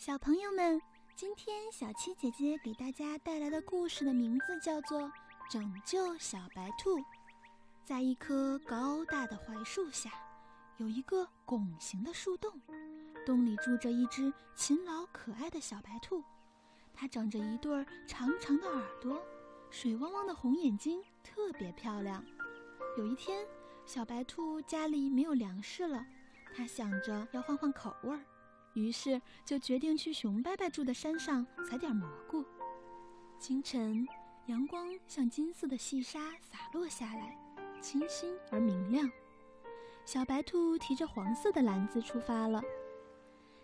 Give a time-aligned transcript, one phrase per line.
[0.00, 0.80] 小朋友们，
[1.14, 5.02] 今天小七姐姐给大家带来的故事的名字叫做
[5.50, 6.98] 《拯救小白兔》。
[7.84, 10.10] 在一棵高大的槐树下，
[10.78, 12.50] 有一个拱形的树洞，
[13.26, 16.24] 洞里住着一只勤劳可爱的小白兔。
[16.94, 19.22] 它长着一对长长的耳朵，
[19.68, 22.24] 水汪汪的红眼睛，特别漂亮。
[22.96, 23.46] 有一天，
[23.84, 26.02] 小白兔家里没有粮食了，
[26.56, 28.24] 它想着要换换口味儿。
[28.80, 32.44] 于是就决定去熊伯伯住的山上采点蘑菇。
[33.38, 34.06] 清晨，
[34.46, 37.36] 阳光像金色的细沙洒落下来，
[37.80, 39.10] 清新而明亮。
[40.06, 42.62] 小白兔提着黄色的篮子出发了。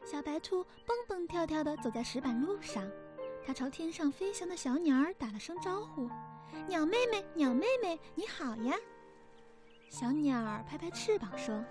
[0.05, 2.89] 小白兔蹦蹦跳跳地走在石板路上，
[3.45, 6.09] 它朝天上飞翔的小鸟儿打了声招呼
[6.69, 8.77] ：“鸟妹妹，鸟妹妹，你好呀！”
[9.91, 11.65] 小鸟儿拍拍翅膀说。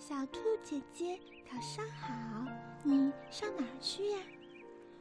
[0.00, 2.50] 小兔姐姐，早上好！
[2.82, 4.18] 你上哪儿去呀？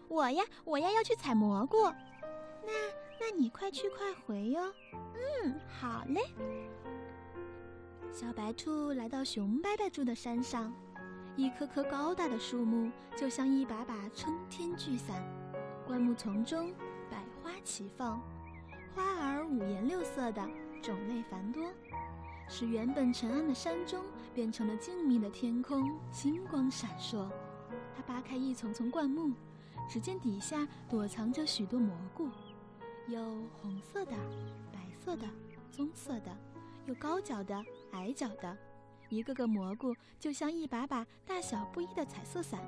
[0.09, 1.85] 我呀，我呀要去采蘑菇。
[1.85, 2.73] 那，
[3.17, 4.61] 那你快去快回哟。
[4.91, 6.19] 嗯，好嘞。
[8.11, 10.73] 小白兔来到熊伯伯住的山上，
[11.37, 15.23] 一棵棵高大的树木就像一把把撑天巨伞，
[15.87, 16.73] 灌木丛中
[17.09, 18.21] 百花齐放，
[18.93, 20.45] 花儿五颜六色的，
[20.83, 21.63] 种类繁多。
[22.49, 27.29] 使原本沉暗的山中变成了静谧的天空，星光闪烁。
[27.95, 29.31] 他扒开一丛丛灌木，
[29.87, 32.27] 只见底下躲藏着许多蘑菇，
[33.07, 33.21] 有
[33.53, 34.13] 红色的、
[34.73, 35.27] 白色的、
[35.71, 36.35] 棕色的，
[36.87, 38.57] 有高脚的、矮脚的。
[39.09, 42.59] 一个个蘑菇就像一把把大小不一的彩色伞，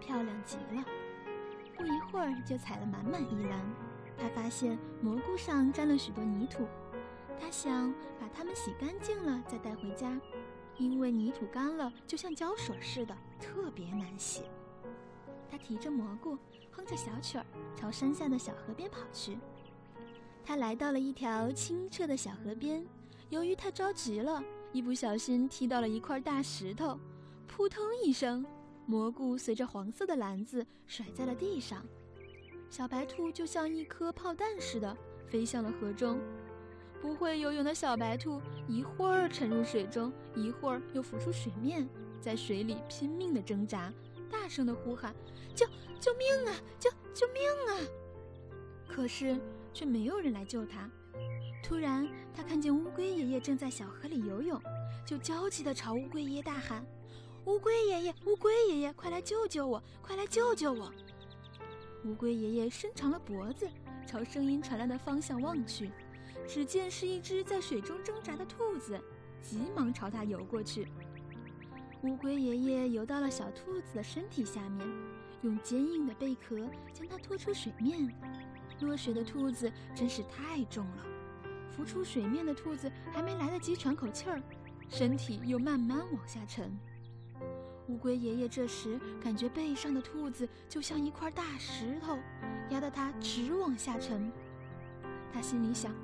[0.00, 0.84] 漂亮极了。
[1.76, 3.60] 不一会儿就采了满满一篮。
[4.16, 6.66] 他发现蘑菇上沾了许多泥土。
[7.40, 10.20] 他想把它们洗干净了再带回家，
[10.78, 14.42] 因为泥土干了就像胶水似的，特别难洗。
[15.50, 16.36] 他提着蘑菇，
[16.70, 17.46] 哼着小曲儿，
[17.76, 19.38] 朝山下的小河边跑去。
[20.44, 22.84] 他来到了一条清澈的小河边，
[23.30, 24.42] 由于太着急了，
[24.72, 26.98] 一不小心踢到了一块大石头，
[27.46, 28.44] 扑通一声，
[28.84, 31.86] 蘑菇随着黄色的篮子甩在了地上。
[32.68, 34.96] 小白兔就像一颗炮弹似的
[35.28, 36.18] 飞向了河中。
[37.04, 41.86] 不会游泳的小白兔一会儿沉入水中，一会儿又浮出水面，
[42.18, 43.92] 在水里拼命地挣扎，
[44.30, 45.14] 大声地呼喊
[45.54, 45.66] ：“救
[46.00, 46.56] 救命啊！
[46.80, 47.84] 救救命啊！”
[48.88, 49.38] 可是
[49.74, 50.90] 却没有人来救他。
[51.62, 54.58] 突然，他看见乌龟爷爷正在小河里游泳，
[55.04, 56.86] 就焦急地朝乌龟爷爷大喊
[57.44, 59.82] ：“乌龟爷爷，乌龟爷爷，快来救救我！
[60.00, 60.90] 快来救救我！”
[62.06, 63.68] 乌龟爷爷伸长了脖子，
[64.06, 65.90] 朝声音传来的方向望去。
[66.46, 69.00] 只见是一只在水中挣扎的兔子，
[69.40, 70.86] 急忙朝它游过去。
[72.02, 74.86] 乌龟爷爷游到了小兔子的身体下面，
[75.42, 76.56] 用坚硬的贝壳
[76.92, 78.14] 将它拖出水面。
[78.80, 81.06] 落水的兔子真是太重了，
[81.70, 84.42] 浮出水面的兔子还没来得及喘口气儿，
[84.90, 86.76] 身体又慢慢往下沉。
[87.88, 92.18] 乌龟爷爷这时感觉背上的兔子就像一块大石头，
[92.70, 94.30] 压得它直往下沉。
[95.32, 95.94] 他心里想。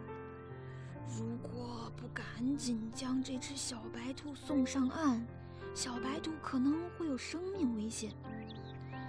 [1.19, 5.26] 如果不赶紧将这只小白兔送上岸，
[5.75, 8.12] 小白兔可能会有生命危险。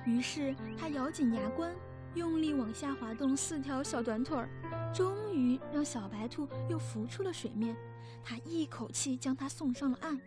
[0.05, 1.71] 于是他咬紧牙关，
[2.15, 4.49] 用力往下滑动四条小短腿儿，
[4.91, 7.75] 终于让小白兔又浮出了水面。
[8.23, 10.19] 他一口气将它送上了岸。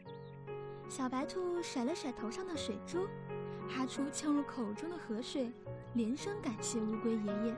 [0.88, 3.06] 小白兔甩了甩头上的水珠，
[3.68, 5.52] 哈出呛入口中的河水。
[5.94, 7.56] 连声感谢乌龟爷爷，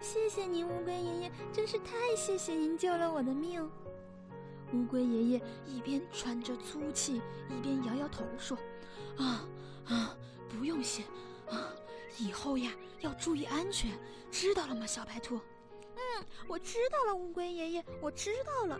[0.00, 3.66] 谢谢您，乌龟爷爷，真是太谢谢您救了我的命。
[4.74, 8.58] 乌龟爷爷一边喘着粗气，一边摇摇头说
[9.16, 9.48] ：“啊
[9.86, 10.14] 啊，
[10.50, 11.02] 不用谢，
[11.48, 11.72] 啊，
[12.18, 13.90] 以后呀要注意安全，
[14.30, 15.40] 知道了吗，小白兔
[15.96, 18.78] ？”“嗯，我知道了，乌龟爷爷，我知道了。”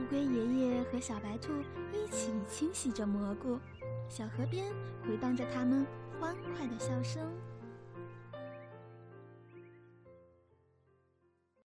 [0.00, 1.52] 乌龟爷爷和小白兔
[1.92, 3.58] 一起清洗着蘑菇，
[4.08, 4.72] 小河边
[5.06, 5.86] 回荡着他们
[6.18, 7.30] 欢快的笑声。